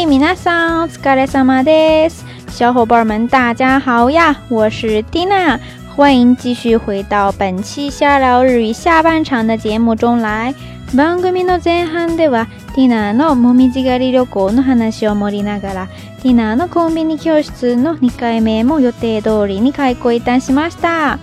[0.00, 1.70] 嘿嘿，米娜桑，斯卡雷萨马德
[2.08, 5.60] 斯，小伙伴们大家好呀，我是蒂娜，
[5.94, 10.54] 欢迎继续回到本期瞎聊日语下半场的节目中来。
[10.94, 15.86] 番組の前半ではティナのもみじ狩り旅行の話を盛りながら、
[16.22, 21.18] ティナのコンビニ教室の2回目も予定通りに開講いたしました。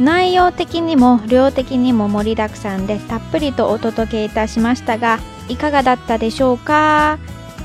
[0.00, 7.16] 内容的にも量的にも盛りだくさんでたっぷりとお届けいたしましたが、いかがだったでしょうか？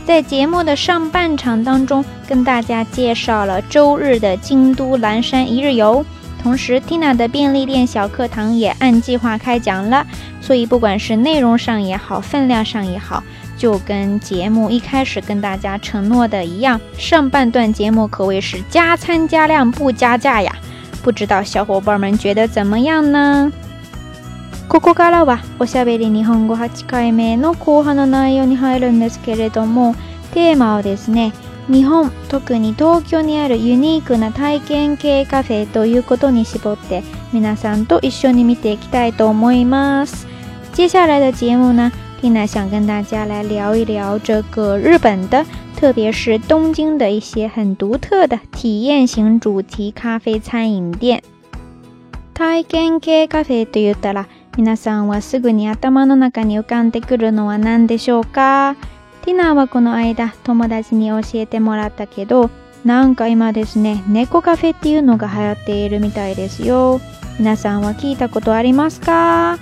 [0.05, 6.05] 在节目的上半场当中，跟大家介绍了周日的京都岚山一日游，
[6.41, 10.05] 同时 Tina 的便利店小课堂也按计划开讲了。
[10.39, 13.23] 所以不管是内容上也好，分量上也好，
[13.57, 20.55] 就跟节目一开始跟大家承诺的一样，上半段节目可谓是加餐加量不加价呀！
[21.01, 23.51] 不知道小伙伴们觉得怎么样呢？
[24.75, 29.95] ここからはおしゃべり日本語8回目の後半の内容に入るんですけれども、
[30.33, 31.31] テーマはですね、
[31.69, 40.27] 日本、特に東京にあるユニークな体験系カフェということに絞って皆さんと一緒に見ていきたいと思います。
[40.73, 41.89] 接下来的节目呢
[42.21, 45.45] ，Tina 想跟大家来聊一聊这个日本的，
[45.79, 51.23] 特别是东京的一些很独特的体验型主题咖啡餐饮店。
[52.33, 54.27] 体験系カフェと言ったら
[54.57, 58.77] 皆さんはすぐに頭の中に浮かんでくるのは何でしょうか？
[59.23, 62.49] ティナはこの間友達に教えてもらったけど
[62.85, 67.01] なんか今ですね猫カフェっていうのが流行っているみたいですよ。
[67.37, 69.57] 皆さんは聞いたことありますか？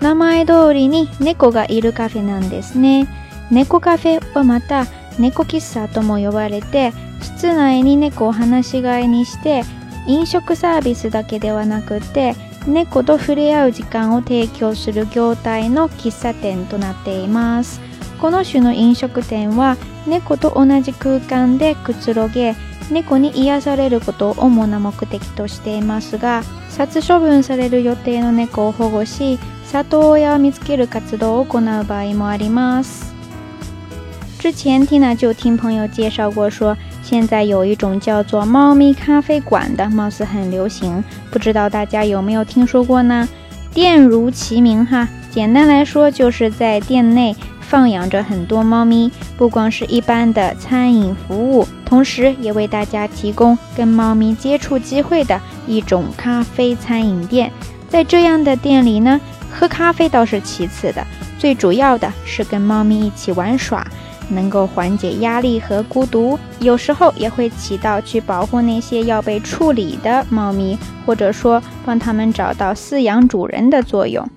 [0.00, 3.06] 名前通りに猫がいるカフェなんですね。
[3.52, 4.86] 猫カフェはまた
[5.18, 9.62] 猫喫茶とも呼ばれて室内に猫を放し飼いにして
[10.08, 12.34] 飲食サービスだけではなくて
[12.66, 17.80] 猫と触れ合う時間を提供する業態の喫茶店となっています。
[18.20, 19.76] この種の飲食店は
[20.06, 22.54] 猫と同じ空間でくつろげ
[22.90, 33.14] 猫に癒されることを主な目的としていますが殺処分される予定の猫を保護し里親を見つける活動を行う場合もあります。
[34.38, 43.28] 之前 Tina 就听朋友介绍过说现在有一种叫做“猫咪咖啡馆”的，貌似很流行，不知道大家有没有听说过呢？
[43.74, 57.52] 店如其名哈，简单来说就是在店内放养着很多猫咪，不光是一般的餐饮服务，同时也为大家提供跟猫咪接触机会的一种咖啡餐饮店。
[57.86, 59.20] 在这样的店里呢，
[59.52, 61.06] 喝咖啡倒是其次的，
[61.38, 63.86] 最主要的是跟猫咪一起玩耍。
[64.29, 74.27] 能够缓解压力和孤独，有时候也会起到去保护那些要被处理的猫咪，或者说帮他们找到饲养主人的作用。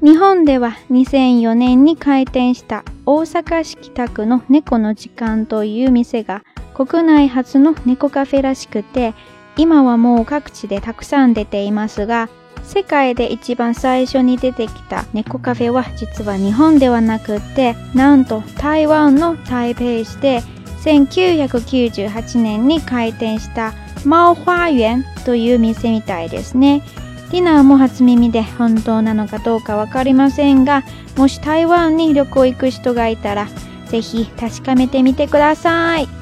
[0.00, 6.42] 日本では2004年に開店した大阪市北区の猫の時間という店が
[6.74, 9.14] 国内初の猫カフェらしくて、
[9.56, 12.28] 今はもう各地でたくさん出ていますが、
[12.69, 20.43] 世界で一番最初に出てきた猫カフェは実は日本ではなくってなんと台湾の台北市で
[20.83, 23.73] 1998年に開店した
[24.05, 26.83] 猫花園という店みたいですね。
[27.31, 30.83] ディナーも初耳で本当なのかどうかわかりませんが、
[31.17, 33.47] もし台湾に旅行行く人がいたら、
[33.87, 36.18] ぜひ確かめてみてください。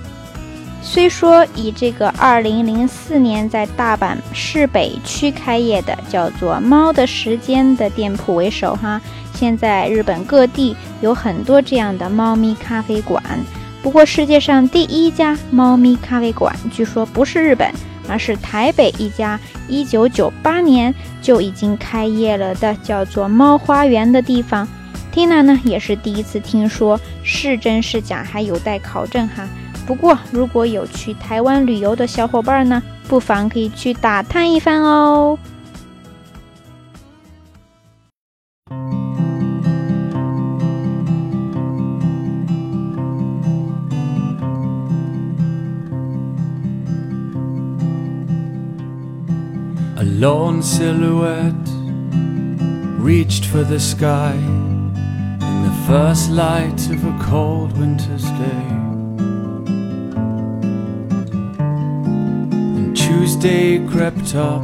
[0.81, 8.99] 虽说以这个二零零四年在大阪市北区开业的叫做“猫的时间”的店铺为首哈，
[9.33, 13.21] 现在日本各地有很多这样的猫咪咖啡馆。
[13.83, 17.69] 不过世界上第一家猫咪咖啡馆据说不是日本，
[18.07, 24.67] 而是台北一家一九九八年就已经开业了的叫做猫花园的地方。
[25.13, 29.47] Tina 呢也是第一次听说，是真是假还有待考证哈。
[29.87, 35.39] 不过如果有去台湾旅游的小伙伴呢，不妨可以去打探一番哦。
[49.95, 51.53] A lone silhouette
[52.99, 58.76] reached for the sky in the first light of a cold winter's day.
[63.39, 64.63] Tuesday crept up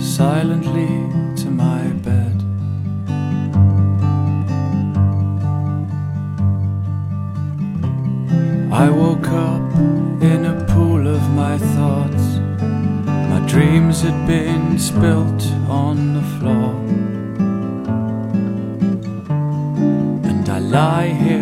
[0.00, 0.88] silently
[1.40, 2.42] to my bed.
[8.72, 9.72] I woke up
[10.20, 12.24] in a pool of my thoughts.
[13.30, 16.74] My dreams had been spilt on the floor.
[20.28, 21.37] And I lie here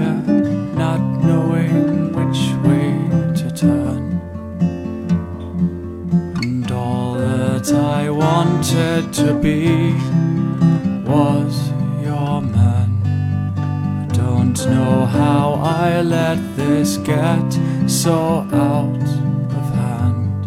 [9.26, 9.92] to be
[11.02, 11.70] was
[12.00, 12.90] your man.
[13.58, 17.50] I don't know how I let this get
[17.88, 19.08] so out
[19.58, 20.46] of hand.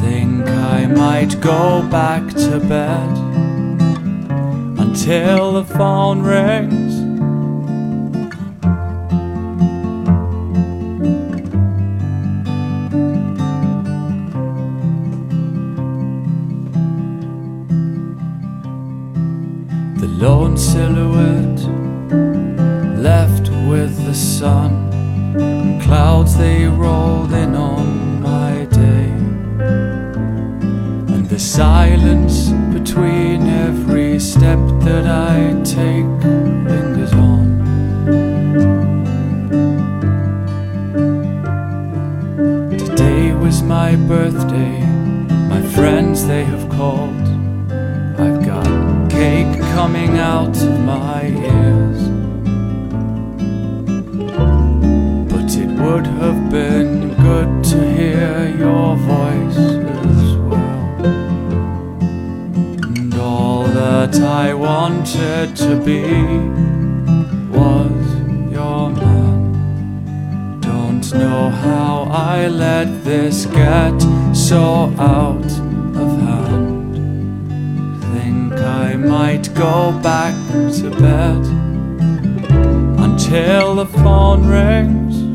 [0.00, 3.10] Think I might go back to bed
[4.78, 6.85] until the phone rings.
[20.06, 21.62] The lone silhouette
[22.96, 24.92] left with the sun.
[25.36, 29.10] And clouds they rolled in on my day.
[31.12, 36.06] And the silence between every step that I take
[36.70, 37.46] lingers on.
[42.78, 44.86] Today was my birthday.
[45.48, 47.05] My friends they have called.
[49.86, 52.00] Coming out of my ears.
[55.30, 61.04] But it would have been good to hear your voice as well.
[62.96, 66.02] And all that I wanted to be
[67.56, 68.06] was
[68.50, 70.60] your man.
[70.62, 74.00] Don't know how I let this get
[74.34, 75.65] so out
[79.36, 80.34] might go back
[80.72, 81.44] to bed
[82.98, 85.25] until the phone rings.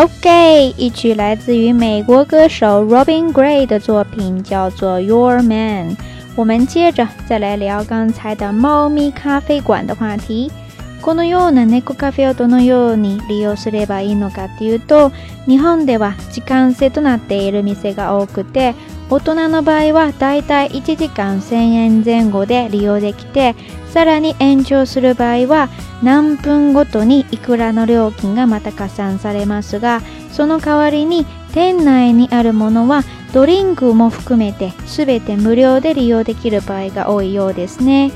[0.00, 5.90] OK，一曲来自于美国歌手 Robin Gray 的作品，叫做《Your Man》。
[6.36, 10.52] 我们接着再来聊刚才的猫咪咖啡馆的话题。
[11.00, 15.10] このような猫カフェをどのように利用すればいいのかというと、
[15.48, 18.76] 日本では時間制となっている店が多くて、
[19.10, 23.54] 大人の場合はだいたい1時間1000円前後で利用できて、
[23.90, 25.70] さらに延長する場合は
[26.02, 38.12] 何分ごとにいくらの料金がまた加算されますが、その代わりに店内にあるものはドリンクも含めて全て無料で利用できる場合が多いようですね。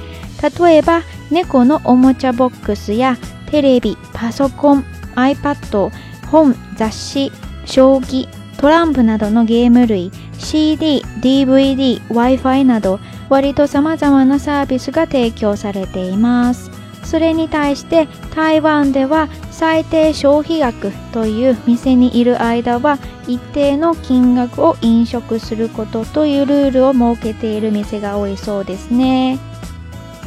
[0.60, 3.16] 例えば猫のおもちゃボックスや
[3.50, 4.84] テレビ、パソコン、
[5.16, 5.90] iPad、
[6.30, 7.32] 本、雑誌、
[7.64, 8.28] 将棋、
[8.62, 16.70] トランプなどのゲーム類、CD、DVD、Wi-Fi など割と様々なサービスが提供されています。
[17.02, 29.40] それに対して台湾では最低消費額という店にいる間は一定の金額を飲食することというルールを設けている店が多いそうですね。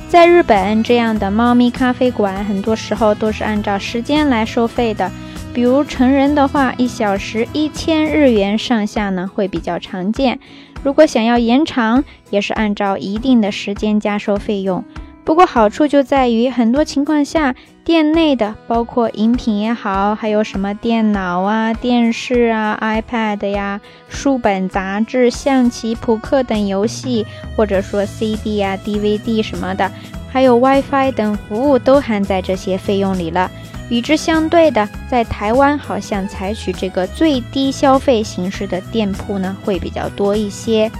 [0.09, 5.09] 在日本，这样的猫咪咖啡馆很多时候都是按照时间来收费的。
[5.55, 10.37] 比如成人的话，一小时一千日元上下呢，会比较常见。
[10.83, 14.83] 如果想要延长，也是按照一定的时间加收费用。
[15.23, 29.89] 不过好处就在于，很多情况下，店内的包括饮品也好，还有什么电脑啊、电视啊、iPad 呀、书本、杂志、象棋、扑克等游戏，或者说 CD 啊、DVD 什么的，
[30.29, 33.49] 还有 WiFi 等服务都含在这些费用里了。
[33.89, 40.91] 与之相对的，在台湾好像采取这个最低消费形式的店铺呢，会比较多一些。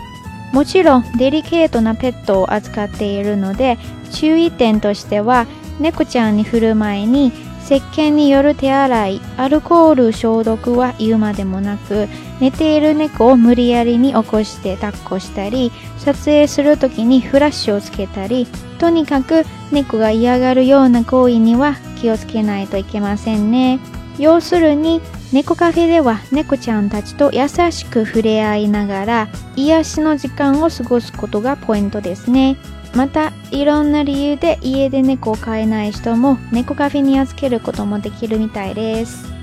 [0.52, 3.78] もちろんデリケートなペットを扱っているので
[4.12, 5.48] 注意点としては
[5.80, 7.34] 猫ちゃんに振る前に
[7.66, 12.08] 石鹸による手洗いアルコール消毒は言うまでもなく
[12.40, 23.80] 寝ている猫を無理やりに起こして抱っこしたり撮影する時にフラッシュをつけたりとにかく猫が嫌がるような行為には気をつけないといけませんね。
[24.18, 25.02] 要するに
[25.34, 32.58] 猫カフェでは猫ちゃんたちと優しく触れ合いながら癒しの時間を過ごすことがポイントですね。
[32.96, 39.35] またいろんな理由で家で猫を飼えない人も猫カフェに預けることもできるみたいです。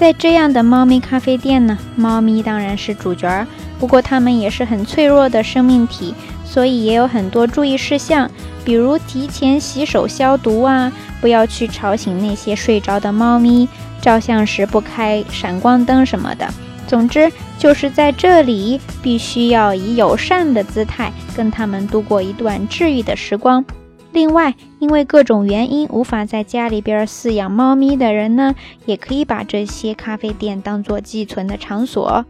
[0.00, 3.46] 在这样的猫咪咖啡店呢，猫咪当然是主角儿，
[3.78, 8.30] 不过它们也是很脆弱的生命体，所以也有很多注意事项，
[8.64, 10.90] 比如提前洗手消毒啊，
[11.20, 13.68] 不要去吵醒那些睡着的猫咪，
[14.00, 16.48] 照相时不开闪光灯什么的。
[16.86, 23.62] 总之，就是在这里必须要以友善的姿态跟它们度过一段治愈的时光。
[24.11, 32.25] 另外，因为各种原因无法在家里边饲养猫咪的人呢，也可以把这些咖啡店当做寄存的场所。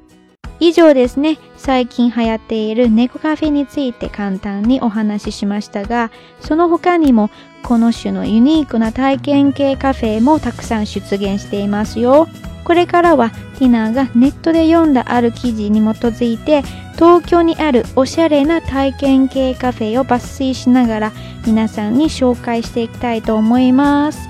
[0.57, 1.37] 以上ですね。
[1.57, 7.29] 最近流行っている猫カフェについて簡単にお話ししましたが、その他にも
[7.62, 12.28] この種のユニークな体験系カフェもたくさん出現していますよ。
[12.64, 16.62] これからはティナがネットで読んだある記事に基づいて
[16.94, 21.12] 東京にあるおしゃれな体験系カフェを抜粋しながら
[21.46, 24.20] 皆さんに紹介していきたいと思います。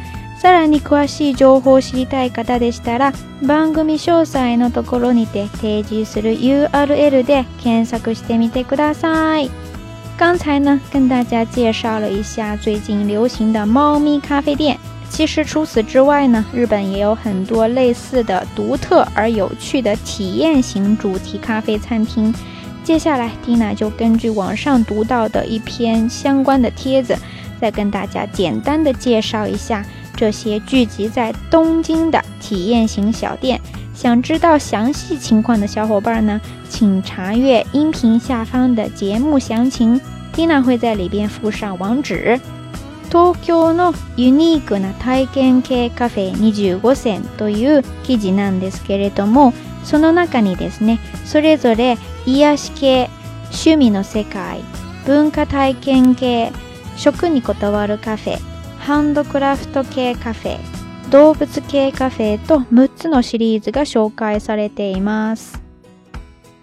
[0.41, 3.13] さらに詳しい情報を知りたい方でしたら
[3.47, 9.70] 番組詳細のところにて提示する URL で検索してみてください。
[10.21, 14.79] 刚才呢，跟大家介绍了一下最近流行的猫咪咖啡店。
[15.09, 22.35] 其实除此之外呢，日本也有很多类似的独特而有趣的体验型主题咖啡餐厅。
[22.85, 27.17] 接下来蒂娜就根据网上读到的一篇相关的帖子，
[27.59, 29.83] 再跟大家简单的介绍一下
[30.15, 33.59] 这些聚集在东京的体验型小店。
[34.01, 36.41] 想知道详细情况的小伙伴呢，
[36.71, 40.01] 请查阅音频下方的节目详情
[40.35, 42.41] ，Tina 会在里边附上网址。
[43.11, 49.53] 東京のユニークな体験系カフェ25選という記事なんですけれども
[49.85, 53.11] その中にですねそれぞれ癒し系
[53.51, 54.61] 趣味の世界
[55.05, 56.53] 文化体験系
[56.97, 58.39] 食にこだわるカフェ
[58.79, 60.80] ハンドクラフト系カフェ
[61.11, 65.61] 動物系カフェと6つのシリーズが紹介されています。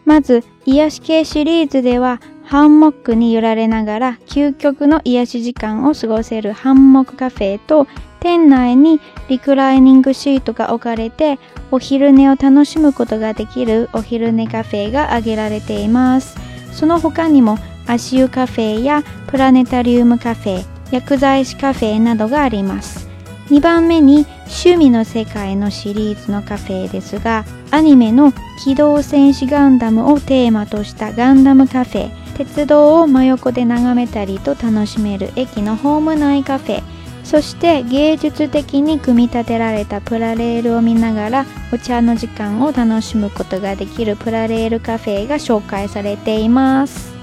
[0.05, 7.87] まず癒し系シリーズではハンモックに揺られながら究極の癒し時間を過ごせるハンモックカフェと
[8.21, 11.39] 店内にリクライニングシートが置かれて
[11.71, 16.37] お昼寝を楽しむことができるお昼寝カフェが挙げられています。
[16.71, 23.06] その他にも足湯カフェやプラネタリウムカフェ薬剤師カフェなどがあります。
[23.49, 36.83] 2番目に趣味の世界のシリーズのカフェですがアニメの機動戦士ガンダムをテーマとしたガンダムカフェ鉄道を真横で眺めたりと楽しめる駅のホーム内カフェ
[37.23, 47.16] そして芸術的に組み立てられたプラレールを見ながらお茶の時間を楽しむことができるプラレールカフェが紹介されています。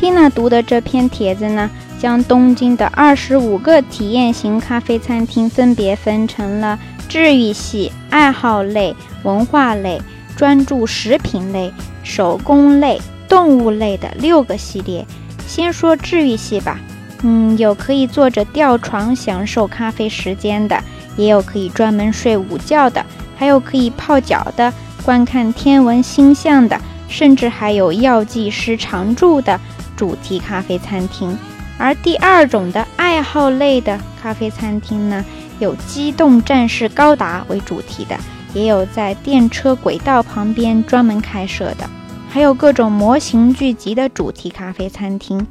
[0.00, 10.00] Tina 读的这篇帖子呢，将东京的二十五个体验型咖啡餐厅分别分成了治愈系、爱好类、文化类、
[10.34, 11.70] 专注食品类、
[12.02, 12.98] 手工类。
[13.28, 15.06] 动物类的六个系列，
[15.46, 16.80] 先说治愈系吧。
[17.22, 20.82] 嗯，有可以坐着吊床享受咖啡时间的，
[21.16, 24.72] 也有可以专门睡午觉的，还有可以泡脚的、
[25.04, 29.60] 观看天文星象的，甚至还有药剂师常驻的，
[29.99, 31.37] 主题咖啡餐厅。
[31.77, 35.23] 而第二种的爱好类的咖啡餐厅呢，
[35.59, 38.17] 有机动战士高达为主题的，
[38.53, 41.89] 也有在电车轨道旁边专门开设的，
[42.29, 45.45] 还有各种模型聚集的主题咖啡餐厅。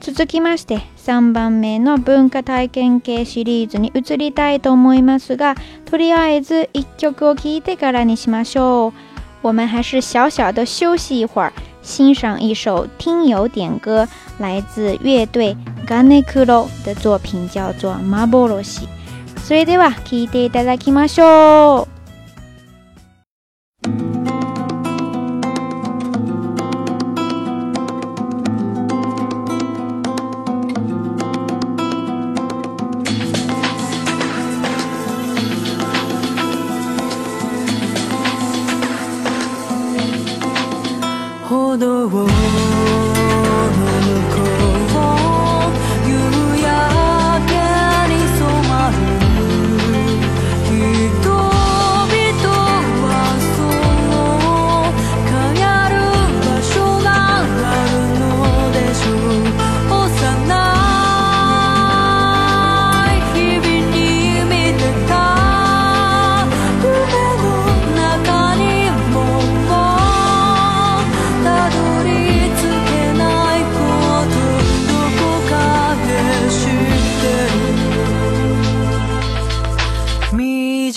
[0.00, 8.92] 続きまして3番目の文化体験系シリーズに移りたいと思いますが、とりあえず一曲を聴いてからにしましょう。
[9.42, 11.52] 我们还是小小的休息一会儿。
[11.86, 14.06] 欣赏一首听友点歌，
[14.38, 18.80] 来自乐队 Ganekuro 的作品，叫做《Maboroshi》。
[19.44, 21.95] それでは聴いていただきましょう。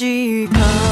[0.00, 0.89] 几个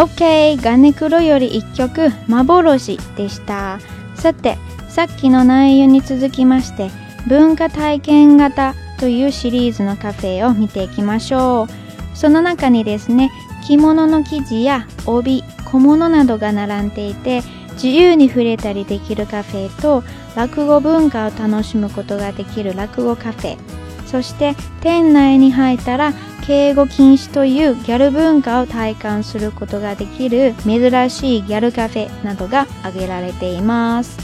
[0.00, 3.78] OK ガネクロより1曲「幻」でした。
[4.14, 4.56] さて
[4.88, 6.90] さっきの内容に続きまして
[7.26, 12.16] 文化体験型というシリーズのカフェを見ていきましょう。
[12.16, 13.30] その中にですね
[13.66, 17.42] 着物の生地や帯小物などが並んでいて
[17.74, 20.02] 自由に触れたりできるカフェと
[20.34, 23.79] 落語文化を楽しむことができる落語カフェ。
[24.10, 26.12] そして店内に入ったら
[26.44, 34.18] 敬語禁止というギャル文化を体感することができる珍しいギャルカフェなどが挙げられています。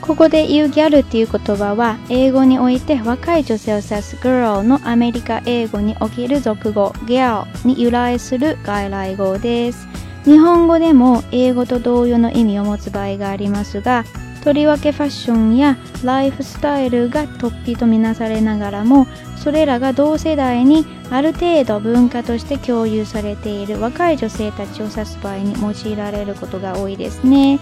[0.00, 9.88] ここで言うギャルっていう言葉は英語において若い女性を指す girl のアメリカ英語における俗語 girl に由来する外来語です。
[10.24, 14.04] 日本語でも英語と同様の意味を持つ場合がありますが
[14.46, 27.58] とりわけファッションやライフスタイルが突飛とみなされながらもそれらが同世代にある程度文化として共有されている若い女性たちを指す場合に用いられることが多いですね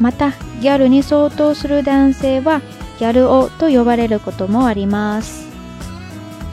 [0.00, 0.30] また
[0.62, 2.62] ギャルに相当する男性は
[2.98, 5.46] ギャル男と呼ばれることもあります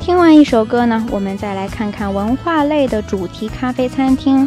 [0.02, 4.46] 听完一首歌呢，我们再来看看文化类的主题咖啡餐厅。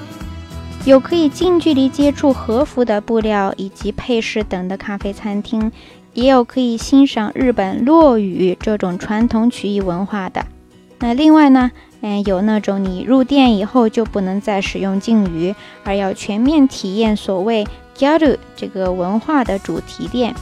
[0.84, 5.70] 有可以近距离接触和服的布料以及配饰等的咖啡餐厅，
[6.12, 10.44] 也有可以欣赏日本落语这种传统曲艺文化的。
[10.98, 17.64] 那另外呢，嗯，有那种你入店以后就不能再使用敬语，而要全面体验所谓
[17.94, 20.34] g a r u 这个文化的主题店。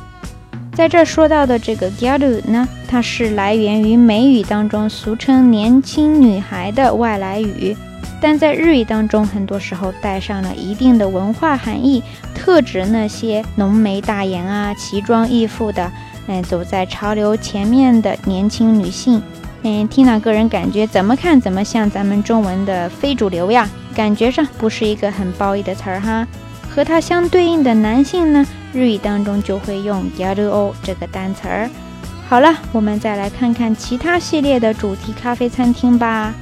[0.72, 7.76] 在这说到的这个 g a r u 呢，它是来源于美语当中俗称年轻女孩的外来语。
[8.20, 12.02] 但在日语当中，很多时候带上了一定的文化含义，
[12.34, 15.90] 特指那些浓眉大眼啊、奇装异服的，
[16.26, 19.22] 嗯，走在潮流前面的年轻女性。
[19.62, 26.26] 嗯，Tina 个人感觉怎么看怎么像咱们中文的非主流呀，感觉上不是一个很褒义的词儿哈。
[26.70, 31.68] 和它相对应的男性呢，日语当中就会用 yaruo 这个单词儿。
[32.28, 36.32] 好了，我们再来看看其他系列的主题咖啡餐厅吧。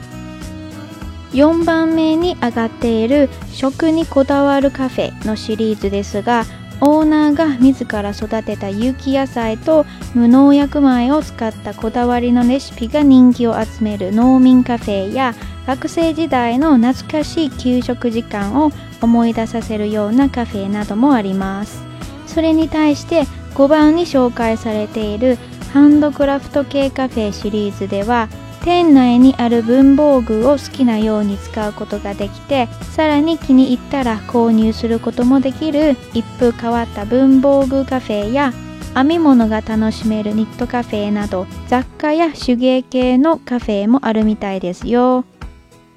[1.32, 6.44] 4番目に上がっている食にこだわるカフェのシリーズですが
[6.80, 15.34] オーナーが自ら育てた有機野菜と無農薬米を使ったこだわりのレシピが人気を集める農民カフェや
[15.66, 18.70] 学生時代の懐かしい給食時間を
[19.02, 21.82] 思い出させるようなカフェなどもあります。
[22.26, 25.36] それに対して5番に紹介されている
[25.72, 28.28] ハンドクラフト系カフェシリーズでは
[28.64, 38.52] 店内にある文房具を好きなように使うことができてさらに気に入ったら購入することもできる一風変わった文房具カフェや
[38.94, 45.24] 編み物が楽しめるニットカフェなど雑貨や手芸系のカフェもあるみたいですよ。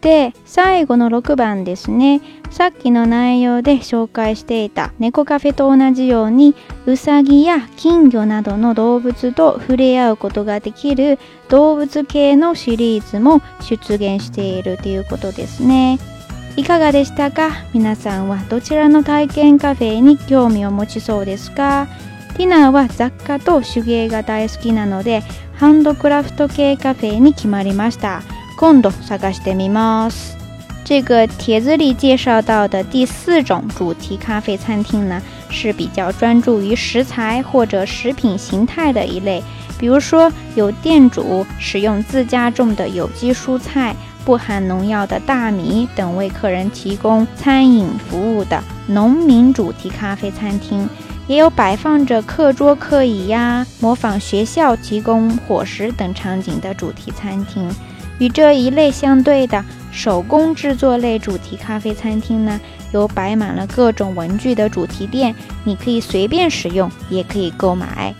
[0.01, 2.21] で最後の6番ですね。
[2.49, 6.53] さっきの内容で紹介していた猫カフェと同じように
[6.85, 11.17] ウサギや金魚などの動物と触れ合うことができる
[11.49, 15.99] 動物系のシリーズも出現しているということですね。
[16.57, 17.51] いかがでしたか？
[17.73, 21.87] 皆さんはどちらの体験カフェに興味を持ちそうですか？
[22.35, 25.21] ティナは雑貨と手芸が大好きなので
[25.53, 28.23] ハンドクラフト系カフェに決まりました。
[28.60, 30.34] 今度探してみます。
[30.84, 39.42] 这个帖子里介绍到的第四种主题咖啡餐厅呢，是比较专注于食材或者食品形态的一类，
[39.76, 50.88] 比如说有店主使用自家种的有机蔬菜、不含农药的大米等为客人提供餐饮服务的农民主题咖啡餐厅，
[51.26, 57.68] 也有摆放着课桌课椅呀，模仿学校提供伙食等场景的主题餐厅。
[58.21, 68.13] 与这一类相对的手工制作类主题咖啡餐厅呢，有摆满了各种文具的主题店，你可以随便使用，也可以购买。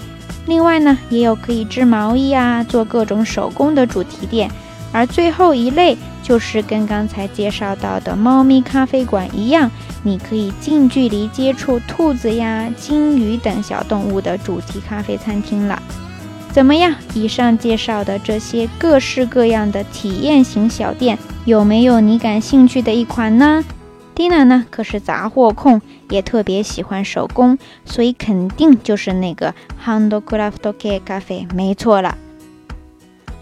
[0.47, 4.49] 另外呢，也有可以织毛衣啊、做各种手工的主题店。
[4.91, 9.69] 而最后一类就是跟刚才介绍到的猫咪咖啡馆一样，
[10.01, 15.79] 你可以近距离接触兔子呀、金鱼等小动物的主题咖啡餐厅了。
[16.51, 16.93] 怎么样？
[17.13, 23.63] 以上介绍的这些各式各样的体验型小店，有没有你感兴趣的一款呢
[24.13, 30.73] ？Tina 呢可是杂货控，也特别喜欢手工，所以肯定就是那个 Handcraft
[31.05, 32.17] Cafe 没错了。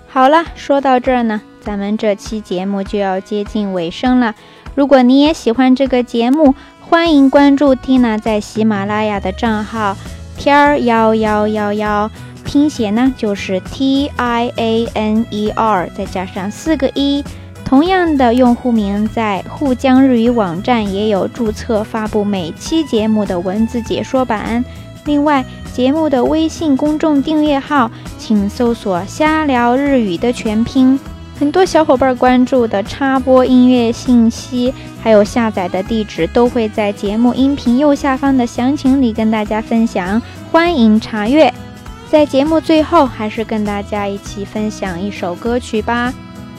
[0.07, 4.35] 好了，说到这儿呢，咱们这期节目就要接近尾声了。
[4.75, 9.97] 如果你也喜欢这个节目，欢迎关注 Tina 在喜马拉雅的账号
[10.37, 12.11] 天儿幺幺幺幺。
[12.49, 17.23] 拼写呢就是 T I A N E R，再加上四个一。
[17.63, 24.65] 同样的用户名在沪江日语网站也有注册发布每期节目的文字解说版。
[25.05, 30.99] 另外，节目的微信公众订阅号请搜索“瞎聊日语”的全拼。
[31.39, 40.19] 很多小伙伴关注的插播音乐信息，还有下载的地址，都会在节目音频右下方的详情里跟大家分享，
[40.51, 41.53] 欢迎查阅。
[42.09, 46.11] 在节目最后，还是跟大家一起分享一首歌曲吧，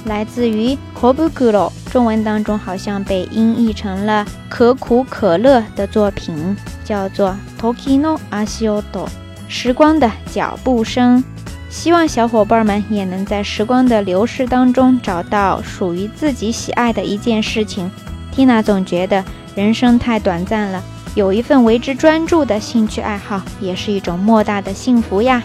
[0.05, 9.09] 来自于 Kobukuro，中文当中好像被音译成了可苦可乐的作品，叫做 Tokino Asioto
[9.49, 11.25] 时光的脚步声。
[11.69, 17.91] 希望小伙伴们也能在时光的流逝当中找到属于自己喜爱的一件事情。
[18.33, 19.25] Tina 总觉得
[19.57, 20.81] 人生太短暂了，
[21.16, 25.42] 有一份为之专注的兴趣爱好也是一种莫大的幸福呀。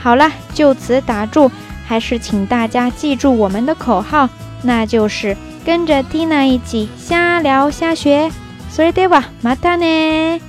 [0.00, 1.50] 好了，就此打住，
[1.86, 4.28] 还是请大家记住我们的口号，
[4.62, 8.30] 那就是跟着 Tina 一起瞎聊瞎学。
[8.70, 10.40] それではまたね。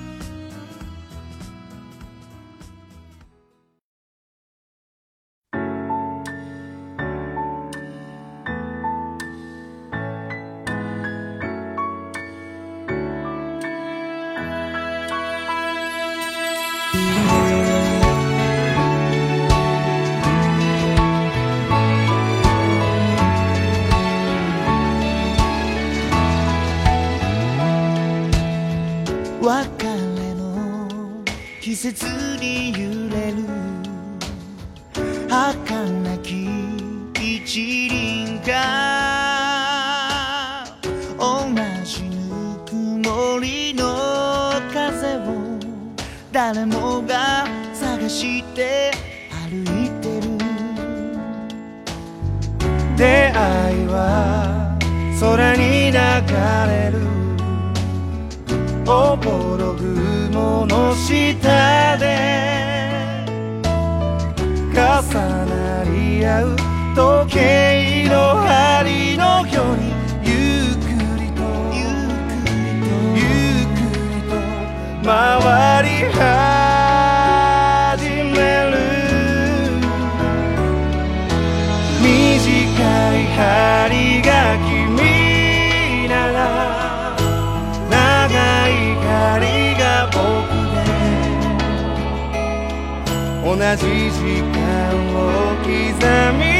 [38.47, 38.53] が
[41.19, 41.49] 同
[41.83, 42.15] じぬ
[42.67, 45.59] くもりの風を
[46.31, 48.93] 誰もが探して
[49.49, 50.29] 歩いてる。
[52.97, 54.77] 出会いは
[55.21, 55.97] 空に流
[56.69, 57.01] れる。
[58.87, 62.05] おぼろ雲の下で。
[64.75, 66.57] 重なり合う
[66.95, 69.83] 時計の針のように
[70.25, 70.31] ゆ
[70.73, 70.85] っく
[71.21, 71.41] りと
[71.73, 73.23] ゆっくりとゆ
[73.63, 73.79] っく
[74.11, 74.33] りと
[75.05, 75.09] 回
[75.85, 76.23] り始
[78.33, 78.39] め
[78.71, 78.75] る。
[82.03, 82.07] 短
[83.15, 84.29] い針が
[84.69, 86.39] 君なら
[87.91, 87.95] 長
[88.69, 90.19] い針が僕
[90.75, 90.77] で
[93.45, 94.21] 同じ時
[94.53, 94.55] 間
[95.15, 95.17] を
[95.63, 95.67] 刻
[96.39, 96.54] み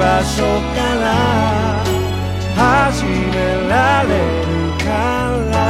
[0.00, 0.42] 場所
[0.74, 1.84] から
[2.56, 4.88] 始められるか
[5.52, 5.60] ら。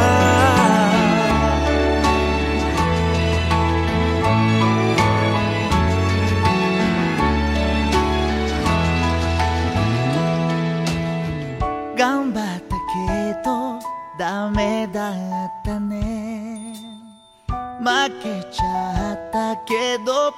[11.96, 13.48] 頑張ったけど
[14.16, 15.14] ダメだっ
[15.64, 16.72] たね。
[17.80, 17.86] 負
[18.22, 20.30] けちゃったけど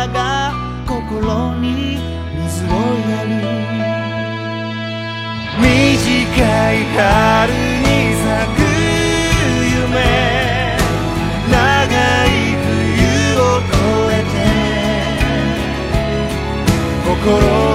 [0.00, 0.54] 言葉が
[0.86, 1.98] 心に
[2.34, 2.68] 水を
[3.10, 3.28] やる。
[5.60, 5.64] 短
[6.72, 8.24] い春に咲
[8.56, 8.58] く
[9.76, 9.94] 夢。
[11.50, 11.56] 長
[12.24, 12.28] い
[12.64, 13.76] 冬を越
[14.10, 14.36] えて。
[17.04, 17.69] 心